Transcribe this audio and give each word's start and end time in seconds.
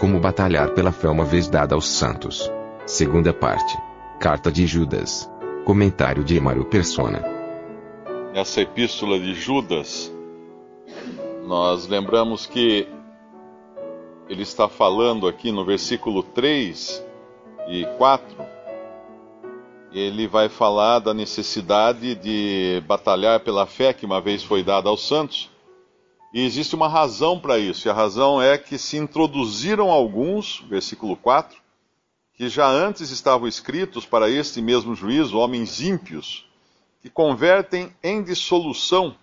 Como 0.00 0.18
batalhar 0.18 0.70
pela 0.70 0.92
fé 0.92 1.10
uma 1.10 1.26
vez 1.26 1.46
dada 1.46 1.74
aos 1.74 1.86
santos. 1.86 2.50
Segunda 2.86 3.34
parte. 3.34 3.76
Carta 4.18 4.50
de 4.50 4.66
Judas. 4.66 5.30
Comentário 5.66 6.24
de 6.24 6.38
Emaro 6.38 6.64
Persona. 6.64 7.22
Nessa 8.32 8.62
epístola 8.62 9.20
de 9.20 9.34
Judas, 9.34 10.10
nós 11.44 11.86
lembramos 11.86 12.46
que 12.46 12.88
ele 14.26 14.42
está 14.42 14.68
falando 14.68 15.28
aqui 15.28 15.52
no 15.52 15.66
versículo 15.66 16.22
3 16.22 17.04
e 17.68 17.84
4, 17.98 18.24
ele 19.92 20.26
vai 20.26 20.48
falar 20.48 21.00
da 21.00 21.12
necessidade 21.12 22.14
de 22.14 22.82
batalhar 22.86 23.40
pela 23.40 23.66
fé 23.66 23.92
que 23.92 24.06
uma 24.06 24.20
vez 24.20 24.42
foi 24.42 24.62
dada 24.62 24.88
aos 24.88 25.06
santos. 25.06 25.50
E 26.32 26.44
existe 26.44 26.76
uma 26.76 26.88
razão 26.88 27.40
para 27.40 27.58
isso, 27.58 27.88
e 27.88 27.90
a 27.90 27.94
razão 27.94 28.40
é 28.40 28.56
que 28.56 28.78
se 28.78 28.96
introduziram 28.96 29.90
alguns, 29.90 30.60
versículo 30.68 31.16
4, 31.16 31.58
que 32.34 32.48
já 32.48 32.68
antes 32.68 33.10
estavam 33.10 33.48
escritos 33.48 34.06
para 34.06 34.30
este 34.30 34.62
mesmo 34.62 34.94
juízo, 34.94 35.36
homens 35.36 35.80
ímpios, 35.80 36.48
que 37.02 37.10
convertem 37.10 37.94
em 38.02 38.22
dissolução. 38.22 39.16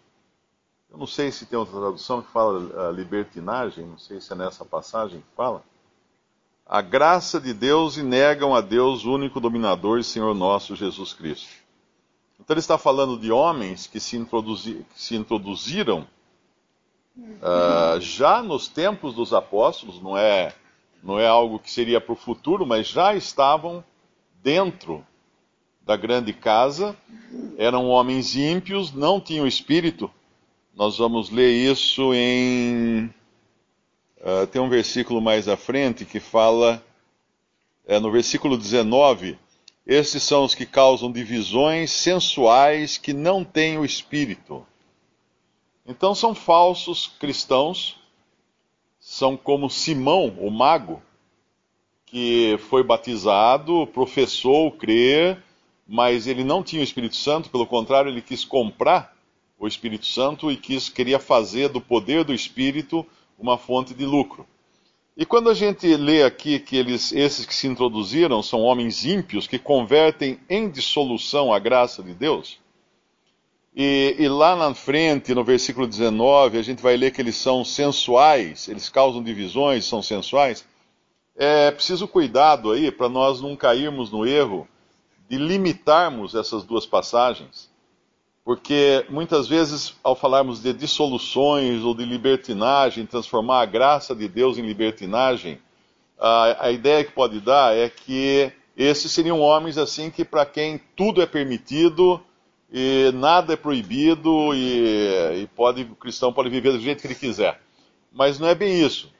Eu 0.90 0.98
não 0.98 1.08
sei 1.08 1.32
se 1.32 1.46
tem 1.46 1.58
outra 1.58 1.80
tradução 1.80 2.22
que 2.22 2.32
fala 2.32 2.60
uh, 2.60 2.92
libertinagem, 2.92 3.86
não 3.86 3.98
sei 3.98 4.20
se 4.20 4.34
é 4.34 4.36
nessa 4.36 4.66
passagem 4.66 5.22
que 5.22 5.36
fala. 5.36 5.64
A 6.66 6.82
graça 6.82 7.40
de 7.40 7.54
Deus 7.54 7.96
e 7.96 8.04
negam 8.04 8.54
a 8.54 8.60
Deus, 8.60 9.06
o 9.06 9.14
único 9.14 9.40
dominador 9.40 10.00
e 10.00 10.04
Senhor 10.04 10.36
nosso, 10.36 10.76
Jesus 10.76 11.14
Cristo. 11.14 11.48
Então 12.40 12.54
ele 12.54 12.60
está 12.60 12.78
falando 12.78 13.18
de 13.18 13.32
homens 13.32 13.88
que 13.88 14.00
se, 14.00 14.18
introduzi 14.18 14.86
que 14.94 15.02
se 15.02 15.16
introduziram 15.16 16.06
uh, 17.18 18.00
já 18.00 18.42
nos 18.42 18.68
tempos 18.68 19.14
dos 19.14 19.34
apóstolos, 19.34 20.02
não 20.02 20.18
é, 20.18 20.54
não 21.04 21.20
é 21.20 21.28
algo 21.28 21.60
que 21.60 21.72
seria 21.72 22.00
para 22.00 22.14
o 22.14 22.18
futuro, 22.18 22.66
mas 22.66 22.88
já 22.88 23.16
estavam 23.16 23.84
dentro 24.44 25.06
da 25.82 25.96
grande 25.96 26.34
casa, 26.34 26.96
eram 27.58 27.88
homens 27.88 28.36
ímpios, 28.36 28.92
não 28.92 29.22
tinham 29.22 29.48
espírito. 29.48 30.12
Nós 30.76 30.98
vamos 30.98 31.30
ler 31.30 31.50
isso 31.50 32.14
em. 32.14 33.06
Uh, 34.20 34.46
tem 34.52 34.62
um 34.62 34.70
versículo 34.70 35.22
mais 35.22 35.48
à 35.48 35.56
frente 35.56 36.04
que 36.04 36.20
fala, 36.20 36.84
é, 37.88 38.00
no 38.00 38.12
versículo 38.12 38.58
19: 38.58 39.40
Esses 39.86 40.22
são 40.24 40.44
os 40.44 40.54
que 40.54 40.66
causam 40.66 41.12
divisões 41.12 41.90
sensuais 41.90 42.98
que 42.98 43.14
não 43.14 43.44
têm 43.44 43.78
o 43.78 43.86
espírito. 43.86 44.66
Então 45.88 46.14
são 46.14 46.36
falsos 46.36 47.08
cristãos, 47.08 47.98
são 49.00 49.38
como 49.38 49.70
Simão, 49.70 50.36
o 50.38 50.52
mago, 50.52 51.02
que 52.06 52.58
foi 52.70 52.84
batizado, 52.84 53.88
professou 53.88 54.70
crer, 54.72 55.42
mas 55.88 56.28
ele 56.28 56.44
não 56.44 56.62
tinha 56.62 56.82
o 56.82 56.84
Espírito 56.84 57.16
Santo, 57.16 57.50
pelo 57.50 57.66
contrário, 57.66 58.12
ele 58.12 58.22
quis 58.22 58.44
comprar 58.44 59.16
o 59.58 59.66
Espírito 59.66 60.06
Santo 60.06 60.52
e 60.52 60.58
quis, 60.58 60.90
queria 60.90 61.20
fazer 61.20 61.70
do 61.70 61.80
poder 61.80 62.26
do 62.26 62.34
Espírito 62.34 63.06
uma 63.40 63.58
fonte 63.58 63.94
de 63.94 64.06
lucro. 64.06 64.46
E 65.16 65.26
quando 65.26 65.50
a 65.50 65.54
gente 65.54 65.88
lê 65.96 66.22
aqui 66.22 66.60
que 66.60 66.76
eles, 66.76 67.12
esses 67.12 67.46
que 67.46 67.56
se 67.56 67.66
introduziram 67.66 68.44
são 68.44 68.62
homens 68.62 69.06
ímpios 69.06 69.48
que 69.48 69.58
convertem 69.58 70.40
em 70.50 70.70
dissolução 70.70 71.52
a 71.52 71.58
graça 71.58 72.04
de 72.04 72.14
Deus, 72.14 72.60
e, 73.80 74.16
e, 74.18 74.28
lá 74.28 74.56
na 74.56 74.74
frente, 74.74 75.36
no 75.36 75.44
versículo 75.44 75.86
19, 75.86 76.58
a 76.58 76.64
gente 76.64 76.82
vai 76.82 76.98
ler 76.98 77.12
que 77.12 77.22
eles 77.22 77.36
são 77.36 77.64
sensuais, 77.64 78.68
eles 78.68 78.90
causam 78.90 79.22
divisões, 79.22 79.86
são 79.86 80.02
sensuais. 80.02 80.66
É 81.36 81.70
preciso 81.70 82.08
cuidado 82.08 82.72
aí 82.72 82.92
para 82.92 83.08
nós 83.08 83.40
não 83.40 83.56
cairmos 83.56 84.12
no 84.12 84.26
erro 84.26 84.68
de 85.30 85.38
limitarmos 85.38 86.34
essas 86.34 86.64
duas 86.64 86.88
passagens, 86.88 87.70
porque 88.44 89.06
muitas 89.12 89.48
vezes, 89.48 89.94
ao 90.04 90.16
falarmos 90.16 90.60
de 90.60 90.74
dissoluções 90.74 91.84
ou 91.84 91.94
de 91.94 92.04
libertinagem, 92.04 93.06
transformar 93.06 93.62
a 93.62 93.66
graça 93.68 94.16
de 94.16 94.28
Deus 94.28 94.58
em 94.58 94.66
libertinagem, 94.66 95.60
a, 96.18 96.66
a 96.66 96.72
ideia 96.72 97.04
que 97.04 97.12
pode 97.12 97.40
dar 97.40 97.78
é 97.78 97.90
que 97.90 98.52
esses 98.76 99.12
seriam 99.12 99.40
homens 99.40 99.78
assim 99.78 100.10
que 100.10 100.26
para 100.26 100.48
quem 100.48 100.82
tudo 100.96 101.22
é 101.22 101.28
permitido 101.28 102.20
e 102.72 103.12
nada 103.14 103.54
é 103.54 103.56
proibido 103.56 104.54
e, 104.54 105.42
e 105.42 105.48
pode, 105.56 105.84
o 105.84 105.96
cristão 105.96 106.34
pode 106.34 106.50
viver 106.50 106.72
do 106.72 106.80
jeito 106.80 107.02
que 107.02 107.08
ele 107.08 107.16
quiser. 107.16 107.62
Mas 108.12 108.40
não 108.40 108.48
é 108.48 108.56
bem 108.56 108.84
isso. 108.84 109.12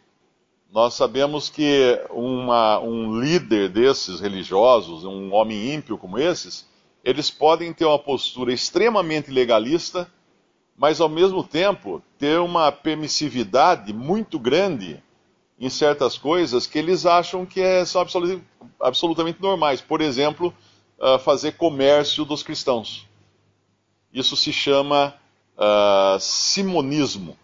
Nós 0.72 0.96
sabemos 0.96 1.50
que 1.50 2.00
uma, 2.10 2.80
um 2.80 3.20
líder 3.20 3.70
desses 3.70 4.20
religiosos, 4.20 5.06
um 5.06 5.34
homem 5.34 5.74
ímpio 5.74 5.98
como 5.98 6.20
esses, 6.20 6.68
eles 7.04 7.32
podem 7.32 7.72
ter 7.72 7.86
uma 7.86 7.98
postura 7.98 8.52
extremamente 8.52 9.32
legalista, 9.32 10.12
mas 10.78 11.00
ao 11.00 11.08
mesmo 11.08 11.42
tempo 11.42 12.04
ter 12.20 12.40
uma 12.40 12.70
permissividade 12.72 13.94
muito 13.94 14.38
grande 14.38 15.02
em 15.60 15.70
certas 15.70 16.18
coisas 16.18 16.68
que 16.68 16.78
eles 16.78 17.06
acham 17.06 17.46
que 17.46 17.62
é, 17.62 17.86
são 17.86 18.02
absolut, 18.02 18.44
absolutamente 18.80 19.42
normais. 19.42 19.80
Por 19.80 20.02
exemplo, 20.02 20.54
uh, 21.00 21.18
fazer 21.18 21.54
comércio 21.54 22.26
dos 22.26 22.44
cristãos. 22.44 23.07
Isso 24.18 24.36
se 24.36 24.52
chama 24.52 25.14
uh, 25.56 26.20
simonismo. 26.20 27.38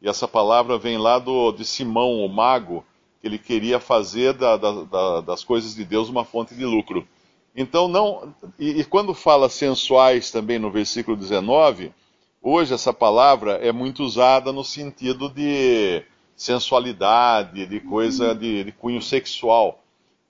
E 0.00 0.08
essa 0.08 0.26
palavra 0.26 0.78
vem 0.78 0.96
lá 0.96 1.18
do, 1.18 1.52
de 1.52 1.66
Simão, 1.66 2.24
o 2.24 2.28
mago, 2.30 2.82
que 3.20 3.26
ele 3.26 3.38
queria 3.38 3.78
fazer 3.78 4.32
da, 4.32 4.56
da, 4.56 4.84
da, 4.84 5.20
das 5.20 5.44
coisas 5.44 5.74
de 5.74 5.84
Deus 5.84 6.08
uma 6.08 6.24
fonte 6.24 6.54
de 6.54 6.64
lucro. 6.64 7.06
Então, 7.54 7.88
não. 7.88 8.34
E, 8.58 8.80
e, 8.80 8.84
quando 8.84 9.12
fala 9.12 9.50
sensuais 9.50 10.30
também 10.30 10.58
no 10.58 10.70
versículo 10.70 11.14
19, 11.14 11.92
hoje 12.40 12.72
essa 12.72 12.92
palavra 12.94 13.56
é 13.56 13.70
muito 13.70 14.02
usada 14.02 14.54
no 14.54 14.64
sentido 14.64 15.28
de 15.28 16.02
sensualidade, 16.34 17.66
de 17.66 17.80
coisa 17.80 18.34
de, 18.34 18.64
de 18.64 18.72
cunho 18.72 19.02
sexual. 19.02 19.78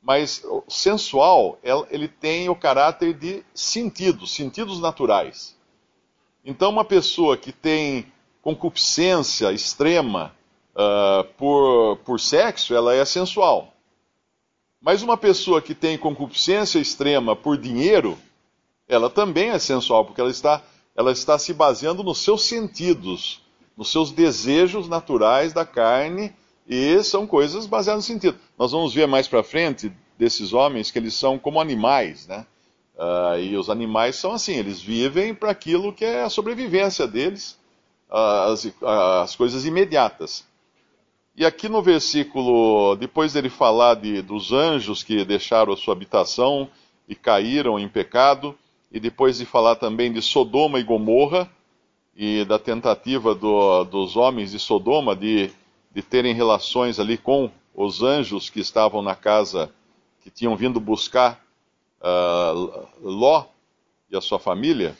Mas 0.03 0.43
o 0.45 0.65
sensual, 0.69 1.59
ele 1.91 2.09
tem 2.09 2.49
o 2.49 2.57
caráter 2.57 3.13
de 3.13 3.45
sentidos, 3.55 4.35
sentidos 4.35 4.81
naturais. 4.81 5.57
Então, 6.45 6.71
uma 6.71 6.85
pessoa 6.85 7.37
que 7.37 7.53
tem 7.53 8.11
concupiscência 8.41 9.53
extrema 9.53 10.35
uh, 10.75 11.25
por, 11.35 11.99
por 11.99 12.19
sexo, 12.19 12.75
ela 12.75 12.95
é 12.95 13.05
sensual. 13.05 13.75
Mas 14.81 15.03
uma 15.03 15.17
pessoa 15.17 15.61
que 15.61 15.75
tem 15.75 15.99
concupiscência 15.99 16.79
extrema 16.79 17.37
por 17.37 17.59
dinheiro, 17.59 18.17
ela 18.89 19.11
também 19.11 19.51
é 19.51 19.59
sensual, 19.59 20.07
porque 20.07 20.21
ela 20.21 20.31
está, 20.31 20.63
ela 20.97 21.13
está 21.13 21.39
se 21.39 21.53
baseando 21.53 22.03
nos 22.03 22.19
seus 22.19 22.45
sentidos, 22.45 23.43
nos 23.77 23.93
seus 23.93 24.11
desejos 24.11 24.89
naturais 24.89 25.53
da 25.53 25.67
carne 25.67 26.35
e 26.71 27.03
são 27.03 27.27
coisas 27.27 27.67
baseadas 27.67 28.05
no 28.05 28.15
sentido. 28.15 28.39
Nós 28.57 28.71
vamos 28.71 28.95
ver 28.95 29.09
mais 29.09 29.27
para 29.27 29.43
frente 29.43 29.91
desses 30.17 30.53
homens 30.53 30.89
que 30.89 31.01
eles 31.01 31.15
são 31.15 31.37
como 31.37 31.61
animais, 31.61 32.29
né? 32.29 32.47
Uh, 32.95 33.41
e 33.41 33.57
os 33.57 33.69
animais 33.69 34.15
são 34.15 34.33
assim, 34.33 34.55
eles 34.55 34.81
vivem 34.81 35.35
para 35.35 35.51
aquilo 35.51 35.93
que 35.93 36.05
é 36.05 36.23
a 36.23 36.29
sobrevivência 36.29 37.09
deles, 37.09 37.59
as, 38.09 38.71
as, 39.23 39.35
coisas 39.35 39.65
imediatas. 39.65 40.47
E 41.35 41.45
aqui 41.45 41.69
no 41.69 41.83
versículo, 41.83 42.95
depois 42.97 43.33
dele 43.33 43.49
falar 43.49 43.95
de, 43.95 44.23
dos 44.23 44.53
anjos 44.53 45.03
que 45.03 45.25
deixaram 45.25 45.73
a 45.73 45.77
sua 45.77 45.95
habitação 45.95 46.69
e 47.09 47.17
caíram 47.17 47.79
em 47.79 47.89
pecado, 47.89 48.57
e 48.93 49.01
depois 49.01 49.39
de 49.39 49.47
falar 49.47 49.77
também 49.77 50.13
de 50.13 50.21
Sodoma 50.21 50.79
e 50.79 50.85
Gomorra, 50.85 51.51
e 52.15 52.45
da 52.45 52.59
tentativa 52.59 53.35
do, 53.35 53.85
dos 53.85 54.15
homens 54.15 54.53
de 54.53 54.59
Sodoma 54.59 55.17
de 55.17 55.51
de 55.91 56.03
terem 56.03 56.35
relações 56.35 56.99
ali 56.99 57.19
com 57.19 57.51
os 57.75 58.03
anjos 58.03 58.49
que 58.51 58.61
estavam 58.61 59.03
na 59.03 59.15
casa, 59.15 59.73
que 60.23 60.31
tinham 60.31 60.57
vindo 60.57 60.79
buscar 60.79 61.43
uh, 62.01 62.89
Ló 63.03 63.47
e 64.11 64.17
a 64.17 64.21
sua 64.21 64.39
família, 64.39 64.97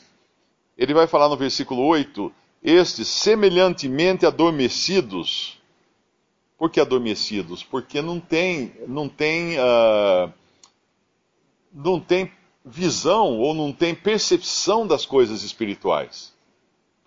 ele 0.77 0.93
vai 0.93 1.07
falar 1.07 1.29
no 1.29 1.37
versículo 1.37 1.83
8 1.83 2.31
estes 2.63 3.07
semelhantemente 3.07 4.25
adormecidos. 4.25 5.57
Por 6.57 6.69
que 6.69 6.79
adormecidos? 6.79 7.63
Porque 7.63 8.01
não 8.01 8.19
tem, 8.19 8.73
não 8.87 9.09
tem, 9.09 9.57
uh, 9.57 10.31
não 11.73 11.99
tem 11.99 12.31
visão 12.63 13.39
ou 13.39 13.53
não 13.53 13.73
tem 13.73 13.95
percepção 13.95 14.85
das 14.85 15.05
coisas 15.05 15.43
espirituais. 15.43 16.30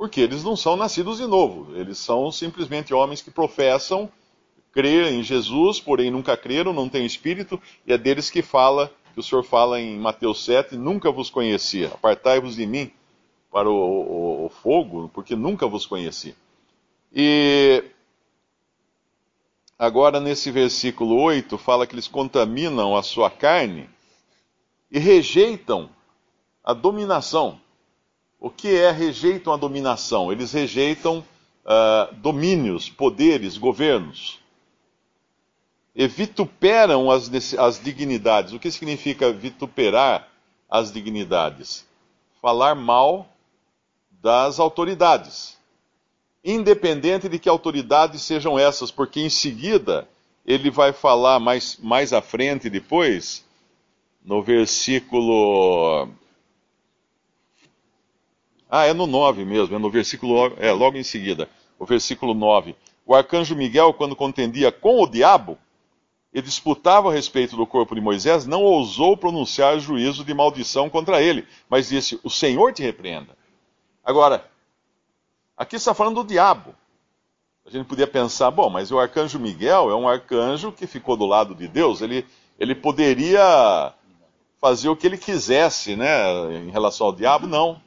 Porque 0.05 0.21
eles 0.21 0.45
não 0.45 0.55
são 0.55 0.77
nascidos 0.77 1.17
de 1.17 1.27
novo, 1.27 1.75
eles 1.75 1.97
são 1.97 2.31
simplesmente 2.31 2.93
homens 2.93 3.23
que 3.23 3.31
professam 3.31 4.07
crer 4.71 5.11
em 5.11 5.23
Jesus, 5.23 5.81
porém 5.81 6.11
nunca 6.11 6.37
creram, 6.37 6.75
não 6.75 6.91
têm 6.91 7.07
espírito, 7.07 7.59
e 7.87 7.93
é 7.95 7.97
deles 7.97 8.29
que 8.29 8.43
fala, 8.43 8.93
que 9.15 9.21
o 9.21 9.23
Senhor 9.23 9.43
fala 9.43 9.81
em 9.81 9.99
Mateus 9.99 10.45
7, 10.45 10.77
nunca 10.77 11.11
vos 11.11 11.31
conhecia, 11.31 11.87
apartai-vos 11.87 12.55
de 12.55 12.67
mim 12.67 12.93
para 13.51 13.71
o, 13.71 13.73
o, 13.75 14.45
o 14.45 14.49
fogo, 14.51 15.11
porque 15.15 15.35
nunca 15.35 15.67
vos 15.67 15.87
conheci. 15.87 16.37
E 17.11 17.83
agora 19.79 20.21
nesse 20.21 20.51
versículo 20.51 21.19
8 21.19 21.57
fala 21.57 21.87
que 21.87 21.95
eles 21.95 22.09
contaminam 22.09 22.95
a 22.95 23.03
sua 23.03 23.31
carne 23.31 23.89
e 24.91 24.99
rejeitam 24.99 25.89
a 26.63 26.75
dominação. 26.75 27.64
O 28.45 28.51
que 28.51 28.77
é 28.77 28.91
rejeitam 28.91 29.55
a 29.55 29.57
dominação? 29.57 30.31
Eles 30.31 30.53
rejeitam 30.53 31.25
uh, 31.65 32.15
domínios, 32.17 32.91
poderes, 32.91 33.57
governos. 33.57 34.39
E 35.97 36.07
vituperam 36.07 37.11
as, 37.11 37.31
as 37.55 37.83
dignidades. 37.83 38.53
O 38.53 38.59
que 38.59 38.71
significa 38.71 39.33
vituperar 39.33 40.29
as 40.69 40.93
dignidades? 40.93 41.87
Falar 42.43 42.75
mal 42.75 43.27
das 44.21 44.61
autoridades. 44.61 45.57
Independente 46.45 47.31
de 47.31 47.39
que 47.39 47.49
autoridades 47.49 48.21
sejam 48.21 48.59
essas, 48.59 48.91
porque 48.91 49.23
em 49.23 49.31
seguida 49.31 50.07
ele 50.45 50.71
vai 50.71 50.93
falar 50.93 51.41
mais, 51.41 51.79
mais 51.83 52.13
à 52.13 52.21
frente 52.21 52.69
depois 52.69 53.43
no 54.23 54.43
versículo. 54.43 56.11
Ah, 58.69 58.87
é 58.87 58.93
no 58.93 59.07
9 59.07 59.45
mesmo, 59.45 59.77
é 59.77 59.79
no 59.79 59.91
versículo. 59.91 60.53
É, 60.59 60.73
logo 60.73 60.97
em 60.97 61.03
seguida, 61.03 61.49
o 61.79 61.85
versículo 61.85 62.35
9. 62.35 62.75
O 63.07 63.15
arcanjo 63.15 63.55
Miguel, 63.55 63.93
quando 63.93 64.17
contendia 64.17 64.73
com 64.73 65.03
o 65.03 65.07
diabo 65.07 65.59
e 66.33 66.43
disputava 66.43 67.11
a 67.11 67.13
respeito 67.13 67.57
do 67.57 67.67
corpo 67.67 67.95
de 67.95 68.01
Moisés, 68.01 68.47
não 68.47 68.63
ousou 68.63 69.17
pronunciar 69.17 69.79
juízo 69.79 70.25
de 70.25 70.35
maldição 70.35 70.91
contra 70.91 71.23
ele, 71.23 71.47
mas 71.69 71.89
disse: 71.89 72.19
O 72.25 72.31
Senhor 72.31 72.73
te 72.73 72.83
repreenda. 72.83 73.37
Agora, 74.05 74.51
aqui 75.57 75.77
está 75.77 75.95
falando 75.95 76.23
do 76.23 76.29
diabo. 76.29 76.75
A 77.67 77.71
gente 77.71 77.87
podia 77.87 78.07
pensar, 78.07 78.51
bom, 78.51 78.69
mas 78.69 78.93
o 78.93 78.99
arcanjo 78.99 79.39
Miguel 79.39 79.91
é 79.91 79.95
um 79.95 80.07
arcanjo 80.07 80.71
que 80.71 80.87
ficou 80.87 81.17
do 81.17 81.25
lado 81.25 81.55
de 81.55 81.67
Deus, 81.67 82.03
ele, 82.03 82.27
ele 82.59 82.75
poderia 82.75 83.95
fazer 84.61 84.91
o 84.91 84.97
que 84.97 85.07
ele 85.07 85.17
quisesse, 85.17 85.97
né, 85.97 86.07
em 86.59 86.71
relação 86.71 87.07
ao 87.07 87.13
diabo, 87.15 87.47
não. 87.47 87.81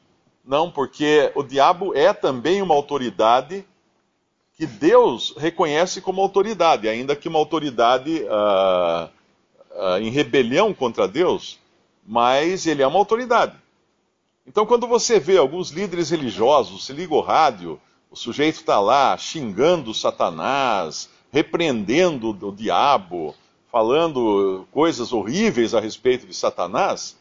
Não, 0.47 0.71
porque 0.71 1.29
o 1.35 1.43
diabo 1.43 1.93
é 1.93 2.13
também 2.13 2.61
uma 2.61 2.73
autoridade 2.73 3.65
que 4.55 4.65
Deus 4.65 5.35
reconhece 5.37 5.99
como 5.99 6.21
autoridade, 6.21 6.87
ainda 6.87 7.17
que 7.17 7.27
uma 7.27 7.37
autoridade 7.37 8.23
uh, 8.23 9.09
uh, 9.75 9.97
em 10.01 10.09
rebelião 10.09 10.73
contra 10.73 11.05
Deus, 11.05 11.59
mas 12.05 12.65
ele 12.65 12.81
é 12.81 12.87
uma 12.87 12.97
autoridade. 12.97 13.57
Então, 14.47 14.65
quando 14.65 14.87
você 14.87 15.19
vê 15.19 15.37
alguns 15.37 15.69
líderes 15.71 16.11
religiosos, 16.11 16.85
se 16.85 16.93
liga 16.93 17.13
o 17.13 17.19
rádio, 17.19 17.77
o 18.09 18.15
sujeito 18.15 18.55
está 18.55 18.79
lá 18.79 19.17
xingando 19.17 19.93
Satanás, 19.93 21.09
repreendendo 21.29 22.29
o 22.29 22.55
diabo, 22.55 23.35
falando 23.69 24.65
coisas 24.71 25.11
horríveis 25.11 25.73
a 25.73 25.81
respeito 25.81 26.25
de 26.25 26.33
Satanás, 26.33 27.17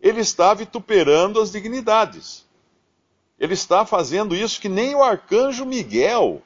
ele 0.00 0.20
está 0.20 0.54
vituperando 0.54 1.40
as 1.40 1.50
dignidades. 1.50 2.48
Ele 3.40 3.54
está 3.54 3.86
fazendo 3.86 4.36
isso 4.36 4.60
que 4.60 4.68
nem 4.68 4.94
o 4.94 5.02
arcanjo 5.02 5.64
Miguel 5.64 6.42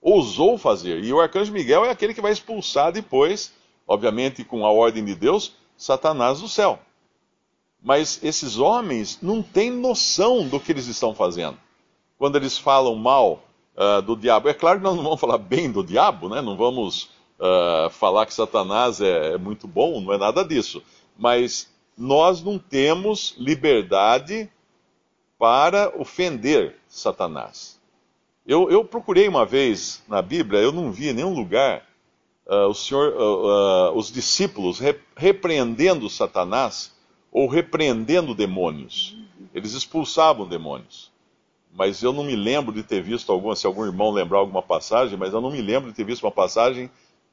ousou 0.00 0.58
fazer. 0.58 1.02
E 1.02 1.10
o 1.10 1.18
arcanjo 1.18 1.50
Miguel 1.50 1.86
é 1.86 1.90
aquele 1.90 2.12
que 2.12 2.20
vai 2.20 2.32
expulsar 2.32 2.92
depois, 2.92 3.50
obviamente 3.88 4.44
com 4.44 4.66
a 4.66 4.70
ordem 4.70 5.02
de 5.02 5.14
Deus, 5.14 5.54
Satanás 5.74 6.42
do 6.42 6.48
céu. 6.48 6.78
Mas 7.82 8.22
esses 8.22 8.58
homens 8.58 9.18
não 9.22 9.42
têm 9.42 9.70
noção 9.70 10.46
do 10.46 10.60
que 10.60 10.70
eles 10.70 10.86
estão 10.86 11.14
fazendo. 11.14 11.56
Quando 12.18 12.36
eles 12.36 12.58
falam 12.58 12.94
mal 12.94 13.42
uh, 13.74 14.02
do 14.02 14.14
diabo, 14.14 14.50
é 14.50 14.54
claro 14.54 14.78
que 14.78 14.84
nós 14.84 14.94
não 14.94 15.02
vamos 15.02 15.20
falar 15.20 15.38
bem 15.38 15.72
do 15.72 15.82
diabo, 15.82 16.28
né? 16.28 16.42
não 16.42 16.58
vamos 16.58 17.04
uh, 17.38 17.88
falar 17.90 18.26
que 18.26 18.34
Satanás 18.34 19.00
é, 19.00 19.32
é 19.32 19.38
muito 19.38 19.66
bom, 19.66 19.98
não 19.98 20.12
é 20.12 20.18
nada 20.18 20.44
disso. 20.44 20.82
Mas 21.16 21.72
nós 21.96 22.42
não 22.42 22.58
temos 22.58 23.34
liberdade 23.38 24.50
para 25.44 25.92
ofender 26.00 26.74
Satanás. 26.88 27.78
Eu, 28.46 28.70
eu, 28.70 28.82
procurei 28.82 29.28
uma 29.28 29.44
vez 29.44 30.02
na 30.08 30.22
Bíblia, 30.22 30.62
eu 30.62 30.72
não 30.72 30.90
vi 30.90 31.10
em 31.10 31.12
nenhum 31.12 31.34
lugar 31.34 31.86
uh, 32.46 32.66
o 32.66 32.72
Senhor, 32.72 33.12
uh, 33.12 33.92
uh, 33.92 33.92
os 33.94 34.10
discípulos 34.10 34.78
re 34.78 34.98
repreendendo 35.14 36.08
Satanás 36.08 36.94
ou 37.30 37.46
repreendendo 37.46 38.34
demônios. 38.34 39.18
Eles 39.54 39.74
expulsavam 39.74 40.48
demônios. 40.48 41.12
Mas 41.74 42.02
eu 42.02 42.14
não 42.14 42.24
me 42.24 42.36
lembro 42.36 42.72
de 42.72 42.82
ter 42.82 43.02
visto 43.02 43.30
alguma, 43.30 43.54
se 43.54 43.66
algum 43.66 43.84
irmão 43.84 44.12
lembrar 44.12 44.38
alguma 44.38 44.62
passagem, 44.62 45.18
mas 45.18 45.34
eu 45.34 45.42
não 45.42 45.50
me 45.50 45.60
lembro 45.60 45.90
de 45.90 45.94
ter 45.94 46.06
visto 46.06 46.22
uma 46.22 46.32
passagem 46.32 46.90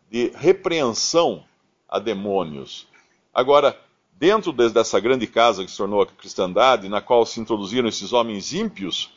de 0.10 0.34
repreensão 0.36 1.46
a 1.88 1.98
demônios. 1.98 2.90
Agora, 3.34 3.80
dentro 4.22 4.52
dessa 4.52 5.00
grande 5.00 5.26
casa 5.26 5.66
que 5.66 5.72
se 5.72 5.78
tornou 5.78 6.04
a 6.04 6.06
cristandade, 6.06 6.88
na 6.88 7.02
qual 7.02 7.26
se 7.26 7.40
introduziram 7.40 7.90
esses 7.90 8.14
homens 8.14 8.54
ímpios, 8.54 9.10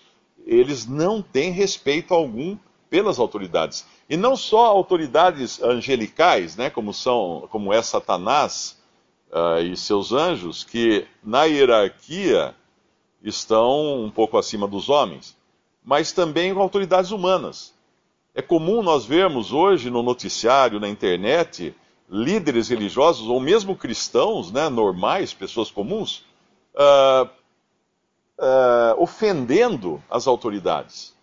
eles 0.47 0.87
não 0.87 1.21
têm 1.21 1.53
respeito 1.53 2.15
algum 2.15 2.57
pelas 2.89 3.19
autoridades. 3.19 3.85
E 4.09 4.17
não 4.17 4.35
só 4.35 4.65
autoridades 4.65 5.63
angelicais, 5.63 6.57
né, 6.57 6.71
como, 6.71 6.95
são, 6.95 7.47
como 7.51 7.71
é 7.71 7.83
Satanás 7.83 8.79
uh, 9.31 9.61
e 9.61 9.77
seus 9.77 10.11
anjos, 10.11 10.65
que 10.65 11.07
na 11.23 11.45
hierarquia 11.45 12.55
estão 13.23 14.03
um 14.03 14.11
pouco 14.11 14.39
acima 14.39 14.67
dos 14.67 14.89
homens, 14.89 15.37
mas 15.85 16.13
também 16.13 16.51
autoridades 16.53 17.11
humanas. 17.11 17.75
É 18.35 18.41
comum 18.41 18.83
nós 18.83 19.05
vermos 19.05 19.53
hoje 19.53 19.91
no 19.91 20.03
noticiário, 20.03 20.81
na 20.81 20.89
internet, 20.89 21.75
líderes 22.09 22.69
religiosos 22.69 23.29
ou 23.29 23.41
mesmo 23.41 23.77
cristãos, 23.77 24.53
né, 24.53 24.69
normais, 24.69 25.33
pessoas 25.33 25.71
comuns, 25.71 26.25
uh, 26.75 27.29
uh, 28.39 29.03
ofendendo 29.03 30.03
as 30.11 30.27
autoridades. 30.27 31.15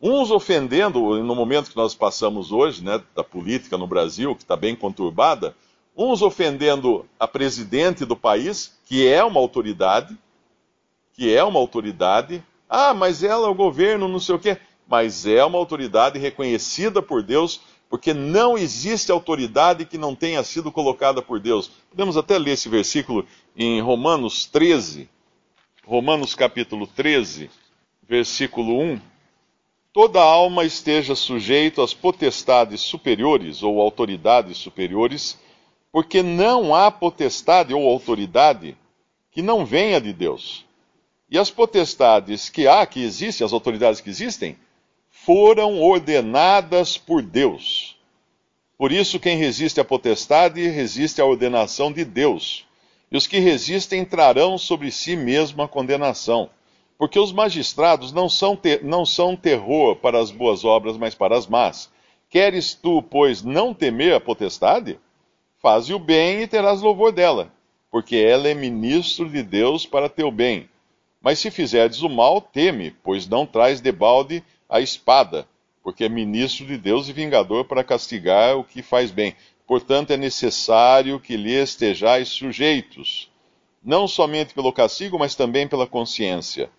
Uns 0.00 0.30
ofendendo, 0.30 1.22
no 1.22 1.34
momento 1.34 1.70
que 1.70 1.76
nós 1.76 1.94
passamos 1.94 2.52
hoje, 2.52 2.82
né, 2.82 3.02
da 3.14 3.22
política 3.22 3.76
no 3.76 3.86
Brasil, 3.86 4.34
que 4.34 4.42
está 4.42 4.56
bem 4.56 4.74
conturbada, 4.74 5.54
uns 5.96 6.22
ofendendo 6.22 7.04
a 7.18 7.28
presidente 7.28 8.04
do 8.04 8.16
país, 8.16 8.78
que 8.86 9.06
é 9.06 9.22
uma 9.22 9.40
autoridade, 9.40 10.16
que 11.12 11.34
é 11.34 11.44
uma 11.44 11.58
autoridade. 11.58 12.42
Ah, 12.68 12.94
mas 12.94 13.22
ela 13.22 13.46
é 13.46 13.50
o 13.50 13.54
governo, 13.54 14.08
não 14.08 14.20
sei 14.20 14.34
o 14.34 14.38
quê 14.38 14.58
mas 14.90 15.24
é 15.24 15.44
uma 15.44 15.56
autoridade 15.56 16.18
reconhecida 16.18 17.00
por 17.00 17.22
Deus, 17.22 17.60
porque 17.90 18.14
não 18.14 18.56
existe 18.56 19.10
autoridade 19.10 19.84
que 19.84 19.98
não 19.98 20.14
tenha 20.14 20.44
sido 20.44 20.70
colocada 20.70 21.20
por 21.20 21.40
Deus. 21.40 21.68
Podemos 21.90 22.16
até 22.16 22.38
ler 22.38 22.52
esse 22.52 22.68
versículo 22.68 23.26
em 23.56 23.80
Romanos 23.80 24.46
13, 24.46 25.08
Romanos 25.84 26.36
capítulo 26.36 26.86
13, 26.86 27.50
versículo 28.08 28.80
1. 28.80 29.00
Toda 29.92 30.22
alma 30.22 30.64
esteja 30.64 31.16
sujeita 31.16 31.82
às 31.82 31.92
potestades 31.92 32.80
superiores 32.80 33.60
ou 33.60 33.80
autoridades 33.80 34.56
superiores, 34.58 35.36
porque 35.90 36.22
não 36.22 36.72
há 36.72 36.92
potestade 36.92 37.74
ou 37.74 37.88
autoridade 37.88 38.76
que 39.32 39.42
não 39.42 39.66
venha 39.66 40.00
de 40.00 40.12
Deus. 40.12 40.64
E 41.28 41.36
as 41.36 41.50
potestades 41.50 42.48
que 42.48 42.68
há, 42.68 42.86
que 42.86 43.02
existem, 43.02 43.44
as 43.44 43.52
autoridades 43.52 44.00
que 44.00 44.10
existem, 44.10 44.56
foram 45.24 45.80
ordenadas 45.82 46.96
por 46.96 47.22
Deus. 47.22 47.96
Por 48.78 48.90
isso, 48.90 49.20
quem 49.20 49.36
resiste 49.36 49.78
à 49.78 49.84
potestade 49.84 50.66
resiste 50.68 51.20
à 51.20 51.26
ordenação 51.26 51.92
de 51.92 52.04
Deus. 52.04 52.66
E 53.12 53.16
os 53.16 53.26
que 53.26 53.38
resistem 53.38 54.04
trarão 54.04 54.56
sobre 54.56 54.90
si 54.90 55.16
mesmo 55.16 55.62
a 55.62 55.68
condenação. 55.68 56.48
Porque 56.96 57.18
os 57.18 57.32
magistrados 57.32 58.12
não 58.12 58.28
são, 58.28 58.58
não 58.82 59.04
são 59.04 59.36
terror 59.36 59.96
para 59.96 60.18
as 60.18 60.30
boas 60.30 60.64
obras, 60.64 60.96
mas 60.96 61.14
para 61.14 61.36
as 61.36 61.46
más. 61.46 61.90
Queres 62.30 62.72
tu, 62.72 63.02
pois, 63.02 63.42
não 63.42 63.74
temer 63.74 64.14
a 64.14 64.20
potestade? 64.20 64.98
Faze 65.60 65.92
o 65.92 65.98
bem 65.98 66.40
e 66.40 66.46
terás 66.46 66.80
louvor 66.80 67.12
dela, 67.12 67.52
porque 67.90 68.16
ela 68.16 68.48
é 68.48 68.54
ministro 68.54 69.28
de 69.28 69.42
Deus 69.42 69.84
para 69.84 70.08
teu 70.08 70.30
bem. 70.30 70.68
Mas 71.20 71.38
se 71.38 71.50
fizerdes 71.50 72.00
o 72.00 72.08
mal, 72.08 72.40
teme, 72.40 72.94
pois 73.02 73.28
não 73.28 73.44
traz 73.44 73.80
debalde 73.82 74.42
a 74.70 74.80
espada, 74.80 75.48
porque 75.82 76.04
é 76.04 76.08
ministro 76.08 76.64
de 76.64 76.78
Deus 76.78 77.08
e 77.08 77.12
vingador 77.12 77.64
para 77.64 77.82
castigar 77.82 78.56
o 78.56 78.64
que 78.64 78.82
faz 78.82 79.10
bem. 79.10 79.34
Portanto, 79.66 80.12
é 80.12 80.16
necessário 80.16 81.18
que 81.18 81.36
lhe 81.36 81.52
estejais 81.52 82.28
sujeitos, 82.28 83.30
não 83.82 84.06
somente 84.06 84.54
pelo 84.54 84.72
castigo, 84.72 85.18
mas 85.18 85.34
também 85.34 85.66
pela 85.66 85.86
consciência. 85.86 86.70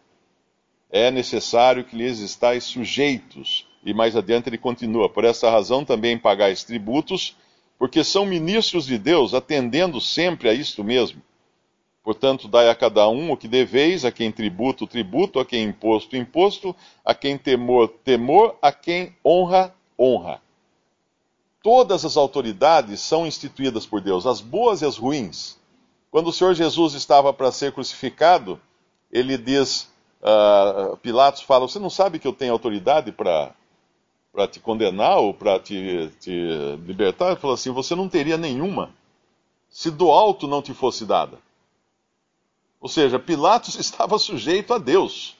É 0.89 1.12
necessário 1.12 1.83
que 1.83 1.95
lhes 1.95 2.19
estais 2.19 2.63
sujeitos. 2.63 3.67
E 3.83 3.93
mais 3.93 4.15
adiante 4.15 4.50
ele 4.50 4.57
continua: 4.57 5.10
Por 5.10 5.24
essa 5.24 5.50
razão 5.50 5.83
também 5.83 6.17
pagais 6.17 6.63
tributos, 6.63 7.36
porque 7.79 8.03
são 8.03 8.25
ministros 8.25 8.86
de 8.86 8.98
Deus, 8.98 9.33
atendendo 9.33 10.00
sempre 10.00 10.50
a 10.50 10.53
isto 10.53 10.83
mesmo. 10.83 11.21
Portanto, 12.03 12.48
dai 12.48 12.67
a 12.70 12.75
cada 12.75 13.08
um 13.08 13.31
o 13.31 13.38
que 13.38 13.48
deveis, 13.48 14.03
a 14.03 14.12
quem 14.12 14.31
tributo, 14.31 14.88
tributo, 14.88 15.39
a 15.39 15.46
quem 15.46 15.63
imposto, 15.65 16.15
imposto, 16.15 16.75
a 17.05 17.13
quem 17.13 17.38
temor, 17.38 17.89
temor, 18.03 18.55
a 18.62 18.72
quem 18.72 19.15
honra, 19.24 19.74
honra. 20.00 20.41
Todas 21.62 22.03
as 22.03 22.17
autoridades 22.17 23.01
são 23.01 23.27
instituídas 23.27 23.86
por 23.86 24.01
Deus, 24.01 24.25
as 24.25 24.41
boas 24.41 24.81
e 24.81 24.86
as 24.86 24.98
ruins. 24.98 25.60
Quando 26.10 26.27
o 26.27 26.34
Senhor 26.34 26.55
Jesus 26.55 26.96
estava 26.96 27.31
para 27.31 27.51
ser 27.51 27.72
crucificado, 27.72 28.60
ele 29.12 29.38
diz, 29.38 29.88
uh, 30.22 30.98
Pilatos 30.98 31.43
fala, 31.43 31.67
você 31.67 31.77
não 31.77 31.89
sabe 31.89 32.17
que 32.17 32.27
eu 32.27 32.34
tenho 32.34 32.51
autoridade 32.51 33.12
para 33.12 33.53
te 34.50 34.60
condenar 34.60 35.20
ou 35.20 35.36
para 35.36 35.60
te, 35.60 36.12
te 36.20 36.31
libertar? 36.84 37.27
Ele 37.27 37.39
falou 37.39 37.53
assim: 37.53 37.70
você 37.70 37.93
não 37.93 38.10
teria 38.10 38.38
nenhuma 38.38 38.91
se 39.72 39.89
do 39.89 40.12
alto 40.12 40.48
não 40.48 40.62
te 40.62 40.74
fosse 40.74 41.05
dada. 41.05 41.39
Ou 42.81 42.89
seja, 42.89 43.19
Pilatos 43.19 43.75
estava 43.79 44.17
sujeito 44.17 44.73
a 44.73 44.79
Deus. 44.79 45.38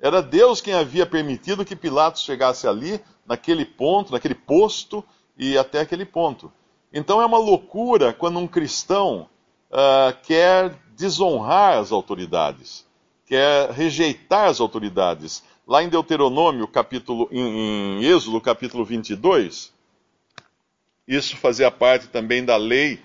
Era 0.00 0.22
Deus 0.22 0.60
quem 0.60 0.72
havia 0.72 1.04
permitido 1.04 1.64
que 1.64 1.76
Pilatos 1.76 2.22
chegasse 2.22 2.66
ali, 2.66 3.00
naquele 3.26 3.64
ponto, 3.64 4.12
naquele 4.12 4.34
posto 4.34 5.04
e 5.36 5.58
até 5.58 5.80
aquele 5.80 6.06
ponto. 6.06 6.50
Então 6.92 7.20
é 7.20 7.26
uma 7.26 7.38
loucura 7.38 8.14
quando 8.14 8.38
um 8.38 8.46
cristão 8.46 9.28
uh, 9.70 10.16
quer 10.22 10.74
desonrar 10.96 11.78
as 11.78 11.92
autoridades, 11.92 12.86
quer 13.26 13.70
rejeitar 13.70 14.48
as 14.48 14.60
autoridades. 14.60 15.44
Lá 15.66 15.82
em 15.82 15.88
Deuteronômio, 15.88 16.66
capítulo, 16.66 17.28
em, 17.30 17.98
em 18.00 18.04
Êxodo, 18.04 18.40
capítulo 18.40 18.84
22, 18.84 19.72
isso 21.06 21.36
fazia 21.36 21.70
parte 21.70 22.06
também 22.06 22.42
da 22.44 22.56
lei 22.56 23.00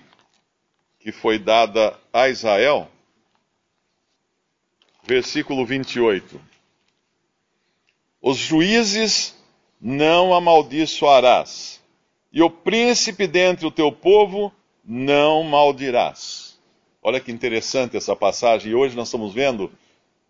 que 0.98 1.12
foi 1.12 1.38
dada 1.38 1.98
a 2.10 2.28
Israel 2.30 2.88
versículo 5.06 5.64
28. 5.66 6.40
Os 8.20 8.38
juízes 8.38 9.36
não 9.80 10.32
amaldiçoarás, 10.32 11.80
e 12.32 12.42
o 12.42 12.50
príncipe 12.50 13.26
dentre 13.26 13.66
o 13.66 13.70
teu 13.70 13.92
povo 13.92 14.52
não 14.84 15.42
maldirás. 15.44 16.58
Olha 17.02 17.20
que 17.20 17.30
interessante 17.30 17.96
essa 17.96 18.16
passagem, 18.16 18.72
e 18.72 18.74
hoje 18.74 18.96
nós 18.96 19.08
estamos 19.08 19.34
vendo 19.34 19.70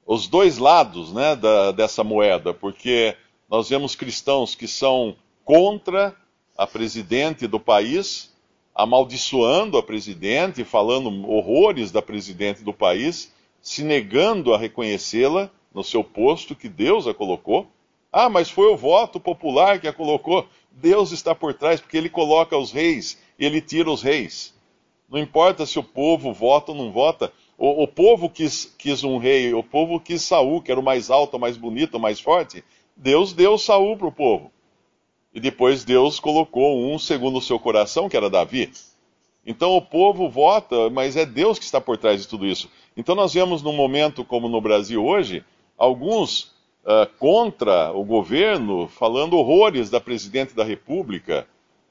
os 0.04 0.26
dois 0.26 0.58
lados 0.58 1.12
né, 1.12 1.36
da, 1.36 1.70
dessa 1.70 2.02
moeda, 2.02 2.52
porque 2.52 3.16
nós 3.48 3.68
vemos 3.68 3.94
cristãos 3.94 4.54
que 4.54 4.66
são 4.66 5.16
contra 5.44 6.14
a 6.58 6.66
presidente 6.66 7.46
do 7.46 7.60
país, 7.60 8.34
amaldiçoando 8.74 9.78
a 9.78 9.82
presidente, 9.82 10.64
falando 10.64 11.08
horrores 11.30 11.92
da 11.92 12.02
presidente 12.02 12.64
do 12.64 12.72
país, 12.72 13.32
se 13.64 13.82
negando 13.82 14.54
a 14.54 14.58
reconhecê-la 14.58 15.50
no 15.74 15.82
seu 15.82 16.04
posto 16.04 16.54
que 16.54 16.68
Deus 16.68 17.08
a 17.08 17.12
colocou. 17.12 17.66
Ah, 18.12 18.28
mas 18.28 18.48
foi 18.48 18.68
o 18.68 18.76
voto 18.76 19.18
popular 19.18 19.80
que 19.80 19.88
a 19.88 19.92
colocou. 19.92 20.46
Deus 20.70 21.10
está 21.10 21.34
por 21.34 21.52
trás, 21.52 21.80
porque 21.80 21.96
ele 21.96 22.08
coloca 22.08 22.56
os 22.56 22.70
reis 22.70 23.18
ele 23.38 23.60
tira 23.60 23.90
os 23.90 24.02
reis. 24.02 24.54
Não 25.08 25.18
importa 25.18 25.66
se 25.66 25.78
o 25.78 25.82
povo 25.82 26.32
vota 26.32 26.72
ou 26.72 26.78
não 26.78 26.90
vota. 26.90 27.32
O, 27.56 27.84
o 27.84 27.88
povo 27.88 28.28
quis, 28.28 28.74
quis, 28.78 29.04
um 29.04 29.18
rei, 29.18 29.52
o 29.52 29.62
povo 29.62 30.00
quis 30.00 30.22
Saul, 30.22 30.60
que 30.60 30.70
era 30.70 30.80
o 30.80 30.84
mais 30.84 31.10
alto, 31.10 31.36
o 31.36 31.40
mais 31.40 31.56
bonito, 31.56 31.96
o 31.96 32.00
mais 32.00 32.20
forte. 32.20 32.64
Deus 32.96 33.32
deu 33.32 33.58
Saul 33.58 33.96
para 33.96 34.08
o 34.08 34.12
povo. 34.12 34.50
E 35.32 35.40
depois 35.40 35.84
Deus 35.84 36.20
colocou 36.20 36.92
um 36.92 36.98
segundo 36.98 37.38
o 37.38 37.42
seu 37.42 37.58
coração, 37.58 38.08
que 38.08 38.16
era 38.16 38.30
Davi. 38.30 38.72
Então 39.44 39.76
o 39.76 39.82
povo 39.82 40.28
vota, 40.28 40.88
mas 40.90 41.16
é 41.16 41.26
Deus 41.26 41.58
que 41.58 41.64
está 41.64 41.80
por 41.80 41.98
trás 41.98 42.22
de 42.22 42.28
tudo 42.28 42.46
isso. 42.46 42.70
Então 42.96 43.14
nós 43.14 43.34
vemos 43.34 43.62
num 43.62 43.72
momento 43.72 44.24
como 44.24 44.48
no 44.48 44.60
Brasil 44.60 45.04
hoje, 45.04 45.44
alguns 45.76 46.54
uh, 46.84 47.06
contra 47.18 47.92
o 47.92 48.04
governo 48.04 48.88
falando 48.88 49.36
horrores 49.36 49.90
da 49.90 50.00
presidente 50.00 50.54
da 50.54 50.64
República, 50.64 51.46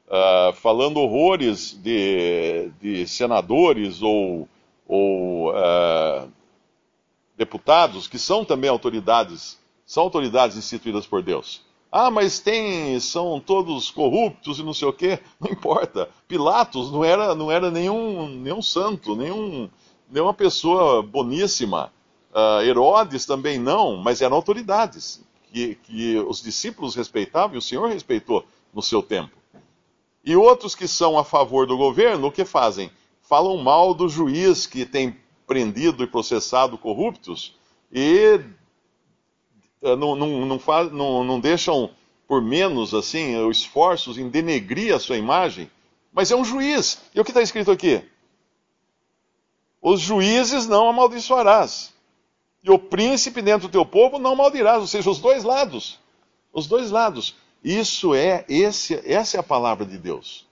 uh, 0.07 0.53
falando 0.53 0.97
horrores 0.97 1.73
de, 1.73 2.69
de 2.81 3.07
senadores 3.07 4.01
ou, 4.01 4.47
ou 4.87 5.49
uh, 5.51 6.31
deputados 7.35 8.07
que 8.07 8.17
são 8.17 8.45
também 8.45 8.69
autoridades, 8.69 9.59
são 9.85 10.03
autoridades 10.03 10.55
instituídas 10.55 11.05
por 11.05 11.21
Deus. 11.21 11.61
Ah, 11.95 12.09
mas 12.09 12.39
tem, 12.39 12.99
são 12.99 13.39
todos 13.39 13.91
corruptos 13.91 14.57
e 14.57 14.63
não 14.63 14.73
sei 14.73 14.87
o 14.87 14.93
quê. 14.93 15.19
Não 15.39 15.51
importa. 15.51 16.09
Pilatos 16.27 16.91
não 16.91 17.05
era, 17.05 17.35
não 17.35 17.51
era 17.51 17.69
nenhum, 17.69 18.27
nenhum 18.27 18.63
santo, 18.63 19.15
nenhum, 19.15 19.69
nenhuma 20.13 20.33
pessoa 20.33 21.01
boníssima. 21.01 21.91
Uh, 22.31 22.61
Herodes 22.63 23.25
também 23.25 23.57
não, 23.57 23.97
mas 23.97 24.21
eram 24.21 24.35
autoridades 24.35 25.21
que, 25.51 25.75
que 25.75 26.17
os 26.19 26.41
discípulos 26.41 26.95
respeitavam 26.95 27.55
e 27.55 27.57
o 27.57 27.61
Senhor 27.61 27.87
respeitou 27.89 28.45
no 28.73 28.81
seu 28.81 29.01
tempo. 29.01 29.35
E 30.23 30.35
outros 30.35 30.75
que 30.75 30.87
são 30.87 31.17
a 31.17 31.23
favor 31.23 31.67
do 31.67 31.75
governo, 31.75 32.27
o 32.27 32.31
que 32.31 32.45
fazem? 32.45 32.91
Falam 33.21 33.57
mal 33.57 33.93
do 33.93 34.07
juiz 34.07 34.65
que 34.65 34.85
tem 34.85 35.17
prendido 35.45 36.03
e 36.03 36.07
processado 36.07 36.77
corruptos 36.77 37.55
e 37.91 38.39
eh, 39.81 39.95
não, 39.95 40.15
não, 40.15 40.45
não, 40.45 40.59
faz, 40.59 40.91
não, 40.91 41.23
não 41.23 41.39
deixam 41.39 41.89
por 42.27 42.41
menos 42.41 42.93
assim 42.93 43.49
esforços 43.49 44.17
em 44.17 44.29
denegrir 44.29 44.95
a 44.95 44.99
sua 44.99 45.17
imagem, 45.17 45.69
mas 46.11 46.31
é 46.31 46.35
um 46.35 46.45
juiz. 46.45 47.01
E 47.13 47.19
o 47.19 47.23
que 47.23 47.31
está 47.31 47.41
escrito 47.41 47.69
aqui? 47.69 48.01
Os 49.83 49.99
juízes 49.99 50.65
não 50.65 50.87
amaldiçoarás, 50.87 51.93
e 52.63 52.71
o 52.71 52.79
príncipe 52.79 53.41
dentro 53.41 53.67
do 53.67 53.71
teu 53.71 53.85
povo 53.85 54.17
não 54.17 54.35
maldirás, 54.35 54.79
ou 54.79 54.87
seja, 54.87 55.09
os 55.09 55.19
dois 55.19 55.43
lados. 55.43 55.99
Os 56.53 56.65
dois 56.65 56.89
lados. 56.89 57.35
Isso 57.63 58.15
é, 58.15 58.45
esse, 58.47 58.95
essa 59.05 59.37
é 59.37 59.39
a 59.39 59.43
palavra 59.43 59.85
de 59.85 59.97
Deus. 59.97 60.47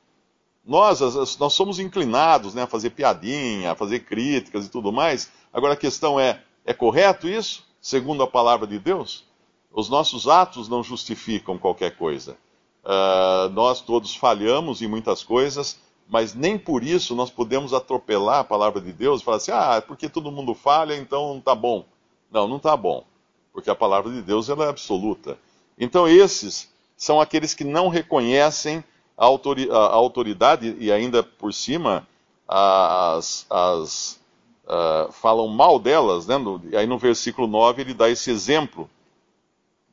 Nós, 0.66 1.00
nós 1.40 1.54
somos 1.54 1.80
inclinados 1.80 2.54
né, 2.54 2.64
a 2.64 2.68
fazer 2.68 2.90
piadinha, 2.90 3.72
a 3.72 3.76
fazer 3.76 4.02
críticas 4.02 4.66
e 4.66 4.70
tudo 4.70 4.92
mais. 4.92 5.32
Agora 5.54 5.74
a 5.74 5.78
questão 5.78 6.20
é: 6.20 6.44
é 6.66 6.74
correto 6.74 7.28
isso? 7.28 7.64
segundo 7.82 8.22
a 8.22 8.28
palavra 8.28 8.68
de 8.68 8.78
Deus? 8.78 9.26
Os 9.74 9.90
nossos 9.90 10.28
atos 10.28 10.70
não 10.70 10.84
justificam 10.84 11.58
qualquer 11.58 11.98
coisa. 11.98 12.38
Uh, 12.84 13.50
nós 13.50 13.82
todos 13.82 14.16
falhamos 14.16 14.82
em 14.82 14.88
muitas 14.88 15.24
coisas, 15.24 15.80
mas 16.12 16.36
nem 16.36 16.58
por 16.58 16.84
isso 16.84 17.16
nós 17.16 17.32
podemos 17.32 17.74
atropelar 17.74 18.40
a 18.40 18.44
palavra 18.44 18.82
de 18.82 18.92
Deus 18.92 19.22
e 19.22 19.24
falar 19.24 19.38
assim: 19.38 19.52
ah, 19.52 19.82
porque 19.82 20.10
todo 20.10 20.30
mundo 20.30 20.54
falha, 20.54 20.94
então 20.94 21.42
tá 21.44 21.56
bom. 21.56 21.86
Não, 22.30 22.50
não 22.50 22.60
tá 22.60 22.76
bom, 22.76 23.06
porque 23.54 23.70
a 23.70 23.76
palavra 23.76 24.12
de 24.12 24.22
Deus 24.22 24.50
ela 24.50 24.66
é 24.66 24.70
absoluta. 24.70 25.38
Então 25.80 26.10
esses 26.10 26.70
são 26.98 27.22
aqueles 27.22 27.54
que 27.54 27.64
não 27.64 27.88
reconhecem 27.88 28.84
a, 29.18 29.26
autoridade 29.26 30.76
e 30.80 30.92
ainda 30.92 31.24
por 31.24 31.54
cima 31.54 32.06
as, 32.46 33.46
as 33.50 34.20
uh, 34.66 35.10
falam 35.14 35.48
mal 35.48 35.80
delas, 35.80 36.28
né? 36.28 36.36
aí 36.78 36.86
no 36.86 36.98
versículo 36.98 37.48
9 37.48 37.84
ele 37.84 37.94
dá 37.94 38.10
esse 38.10 38.30
exemplo 38.30 38.90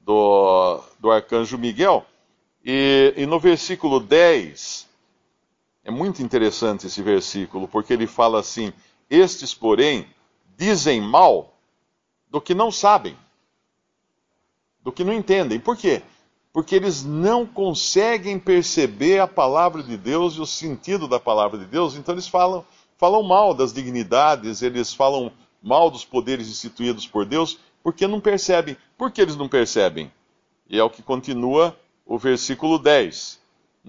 do, 0.00 0.80
do 0.98 1.12
arcanjo 1.12 1.56
Miguel. 1.56 2.04
E, 2.64 3.14
e 3.16 3.24
no 3.24 3.38
versículo 3.38 4.00
10, 4.00 4.87
é 5.88 5.90
muito 5.90 6.22
interessante 6.22 6.86
esse 6.86 7.00
versículo, 7.00 7.66
porque 7.66 7.94
ele 7.94 8.06
fala 8.06 8.40
assim: 8.40 8.74
Estes, 9.08 9.54
porém, 9.54 10.06
dizem 10.54 11.00
mal 11.00 11.56
do 12.30 12.42
que 12.42 12.54
não 12.54 12.70
sabem, 12.70 13.16
do 14.84 14.92
que 14.92 15.02
não 15.02 15.14
entendem. 15.14 15.58
Por 15.58 15.78
quê? 15.78 16.02
Porque 16.52 16.76
eles 16.76 17.04
não 17.04 17.46
conseguem 17.46 18.38
perceber 18.38 19.18
a 19.18 19.26
palavra 19.26 19.82
de 19.82 19.96
Deus 19.96 20.34
e 20.34 20.42
o 20.42 20.46
sentido 20.46 21.08
da 21.08 21.18
palavra 21.18 21.58
de 21.58 21.64
Deus, 21.64 21.96
então 21.96 22.14
eles 22.14 22.28
falam 22.28 22.66
falam 22.98 23.22
mal 23.22 23.54
das 23.54 23.72
dignidades, 23.72 24.60
eles 24.60 24.92
falam 24.92 25.32
mal 25.62 25.90
dos 25.90 26.04
poderes 26.04 26.50
instituídos 26.50 27.06
por 27.06 27.24
Deus, 27.24 27.58
porque 27.82 28.06
não 28.06 28.20
percebem. 28.20 28.76
Por 28.98 29.10
que 29.10 29.22
eles 29.22 29.36
não 29.36 29.48
percebem? 29.48 30.12
E 30.68 30.78
é 30.78 30.84
o 30.84 30.90
que 30.90 31.02
continua 31.02 31.74
o 32.04 32.18
versículo 32.18 32.78
10. 32.78 33.37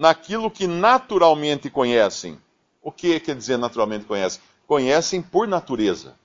Naquilo 0.00 0.50
que 0.50 0.66
naturalmente 0.66 1.68
conhecem. 1.68 2.40
O 2.82 2.90
que 2.90 3.20
quer 3.20 3.36
dizer 3.36 3.58
naturalmente 3.58 4.06
conhecem? 4.06 4.40
Conhecem 4.66 5.20
por 5.20 5.46
natureza. 5.46 6.16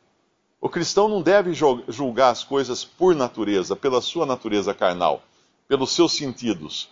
O 0.62 0.70
cristão 0.70 1.10
não 1.10 1.22
deve 1.22 1.54
julgar 1.54 2.30
as 2.30 2.42
coisas 2.42 2.86
por 2.86 3.14
natureza, 3.14 3.76
pela 3.76 4.00
sua 4.00 4.26
natureza 4.26 4.74
carnal, 4.74 5.22
pelos 5.68 5.92
seus 5.92 6.14
sentidos. 6.14 6.88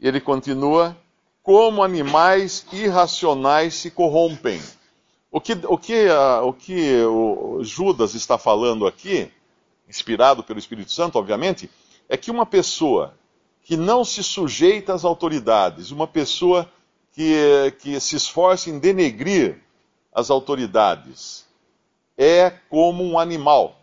Ele 0.00 0.20
continua: 0.20 0.96
como 1.44 1.84
animais 1.84 2.66
irracionais 2.72 3.74
se 3.74 3.88
corrompem. 3.88 4.60
O 5.30 5.40
que, 5.40 5.52
o 5.52 5.78
que, 5.78 6.08
uh, 6.08 6.44
o 6.44 6.52
que 6.52 7.04
o 7.04 7.62
Judas 7.62 8.14
está 8.14 8.36
falando 8.36 8.84
aqui, 8.84 9.30
inspirado 9.88 10.42
pelo 10.42 10.58
Espírito 10.58 10.90
Santo, 10.90 11.20
obviamente, 11.20 11.70
é 12.08 12.16
que 12.16 12.32
uma 12.32 12.44
pessoa 12.44 13.14
que 13.62 13.76
não 13.76 14.04
se 14.04 14.22
sujeita 14.22 14.92
às 14.92 15.04
autoridades, 15.04 15.90
uma 15.90 16.06
pessoa 16.06 16.70
que, 17.12 17.74
que 17.78 17.98
se 18.00 18.16
esforça 18.16 18.70
em 18.70 18.78
denegrir 18.78 19.60
as 20.12 20.30
autoridades, 20.30 21.46
é 22.16 22.50
como 22.68 23.04
um 23.04 23.18
animal. 23.18 23.78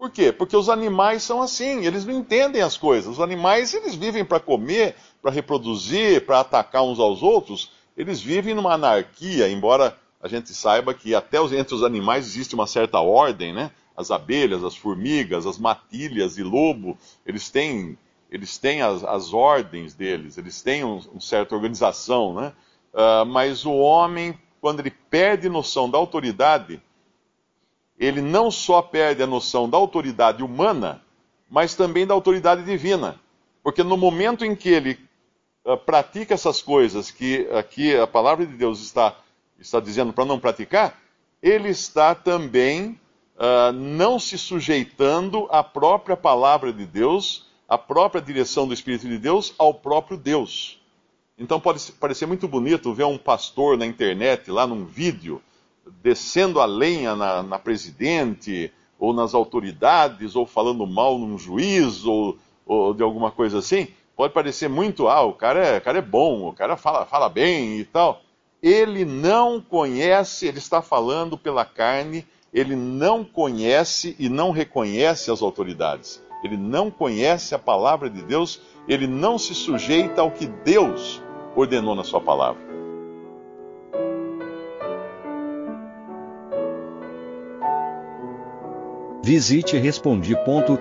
Por 0.00 0.10
quê? 0.10 0.32
Porque 0.32 0.56
os 0.56 0.70
animais 0.70 1.22
são 1.22 1.42
assim, 1.42 1.84
eles 1.84 2.06
não 2.06 2.14
entendem 2.14 2.62
as 2.62 2.76
coisas. 2.76 3.12
Os 3.12 3.20
animais, 3.20 3.74
eles 3.74 3.94
vivem 3.94 4.24
para 4.24 4.40
comer, 4.40 4.96
para 5.20 5.30
reproduzir, 5.30 6.24
para 6.24 6.40
atacar 6.40 6.82
uns 6.82 6.98
aos 6.98 7.22
outros. 7.22 7.70
Eles 7.94 8.20
vivem 8.20 8.54
numa 8.54 8.72
anarquia, 8.72 9.50
embora 9.50 9.94
a 10.22 10.26
gente 10.26 10.54
saiba 10.54 10.94
que 10.94 11.14
até 11.14 11.38
entre 11.38 11.74
os 11.74 11.82
animais 11.82 12.26
existe 12.26 12.54
uma 12.54 12.66
certa 12.66 12.98
ordem, 12.98 13.52
né? 13.52 13.70
As 13.94 14.10
abelhas, 14.10 14.64
as 14.64 14.74
formigas, 14.74 15.46
as 15.46 15.58
matilhas 15.58 16.38
e 16.38 16.42
lobo, 16.42 16.96
eles 17.26 17.50
têm, 17.50 17.98
eles 18.30 18.56
têm 18.58 18.80
as, 18.80 19.02
as 19.02 19.34
ordens 19.34 19.94
deles, 19.94 20.38
eles 20.38 20.62
têm 20.62 20.84
uma 20.84 21.02
um 21.12 21.20
certa 21.20 21.54
organização, 21.54 22.32
né? 22.32 22.52
Uh, 22.92 23.26
mas 23.26 23.64
o 23.66 23.72
homem, 23.72 24.38
quando 24.60 24.80
ele 24.80 24.90
perde 24.90 25.48
noção 25.48 25.90
da 25.90 25.98
autoridade, 25.98 26.80
ele 27.98 28.22
não 28.22 28.50
só 28.50 28.80
perde 28.80 29.22
a 29.22 29.26
noção 29.26 29.68
da 29.68 29.76
autoridade 29.76 30.42
humana, 30.42 31.02
mas 31.48 31.74
também 31.74 32.06
da 32.06 32.14
autoridade 32.14 32.62
divina. 32.64 33.20
Porque 33.62 33.82
no 33.82 33.96
momento 33.96 34.44
em 34.44 34.54
que 34.54 34.68
ele 34.68 34.98
uh, 35.64 35.76
pratica 35.76 36.34
essas 36.34 36.62
coisas 36.62 37.10
que 37.10 37.48
aqui 37.52 37.96
a 37.96 38.06
palavra 38.06 38.46
de 38.46 38.54
Deus 38.54 38.80
está, 38.80 39.16
está 39.58 39.80
dizendo 39.80 40.12
para 40.12 40.24
não 40.24 40.38
praticar, 40.38 40.98
ele 41.42 41.68
está 41.68 42.14
também 42.14 42.98
uh, 43.36 43.72
não 43.72 44.20
se 44.20 44.38
sujeitando 44.38 45.48
à 45.50 45.64
própria 45.64 46.16
palavra 46.16 46.72
de 46.72 46.86
Deus, 46.86 47.49
à 47.70 47.78
própria 47.78 48.20
direção 48.20 48.66
do 48.66 48.74
Espírito 48.74 49.06
de 49.06 49.16
Deus, 49.16 49.54
ao 49.56 49.72
próprio 49.72 50.18
Deus. 50.18 50.80
Então 51.38 51.60
pode 51.60 51.92
parecer 51.92 52.26
muito 52.26 52.48
bonito 52.48 52.92
ver 52.92 53.04
um 53.04 53.16
pastor 53.16 53.78
na 53.78 53.86
internet, 53.86 54.50
lá 54.50 54.66
num 54.66 54.84
vídeo, 54.84 55.40
descendo 56.02 56.60
a 56.60 56.66
lenha 56.66 57.14
na, 57.14 57.44
na 57.44 57.60
presidente, 57.60 58.72
ou 58.98 59.12
nas 59.12 59.34
autoridades, 59.34 60.34
ou 60.34 60.44
falando 60.44 60.84
mal 60.84 61.16
num 61.16 61.38
juiz, 61.38 62.04
ou, 62.04 62.36
ou, 62.66 62.92
de 62.92 63.04
alguma 63.04 63.30
coisa 63.30 63.60
assim, 63.60 63.86
pode 64.16 64.34
parecer 64.34 64.68
muito, 64.68 65.06
ah, 65.06 65.22
o 65.22 65.32
cara 65.32 65.64
é, 65.64 65.78
o 65.78 65.80
cara 65.80 65.98
é 65.98 66.02
bom, 66.02 66.48
o 66.48 66.52
cara 66.52 66.76
fala, 66.76 67.06
fala 67.06 67.28
bem 67.28 67.78
e 67.78 67.84
tal. 67.84 68.20
Ele 68.60 69.04
não 69.04 69.60
conhece, 69.60 70.46
ele 70.46 70.58
está 70.58 70.82
falando 70.82 71.38
pela 71.38 71.64
carne, 71.64 72.26
ele 72.52 72.74
não 72.74 73.24
conhece 73.24 74.16
e 74.18 74.28
não 74.28 74.50
reconhece 74.50 75.30
as 75.30 75.40
autoridades. 75.40 76.20
Ele 76.42 76.56
não 76.56 76.90
conhece 76.90 77.54
a 77.54 77.58
palavra 77.58 78.08
de 78.08 78.22
Deus, 78.22 78.60
ele 78.88 79.06
não 79.06 79.38
se 79.38 79.54
sujeita 79.54 80.22
ao 80.22 80.30
que 80.30 80.46
Deus 80.46 81.22
ordenou 81.54 81.94
na 81.94 82.04
sua 82.04 82.20
palavra. 82.20 82.70
Visite 89.22 89.76
respondi.com.br. 89.76 90.80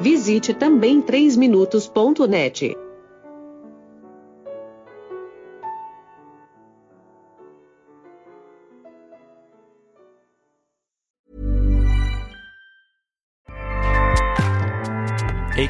Visite 0.00 0.54
também 0.54 1.02
3minutos.net. 1.02 2.76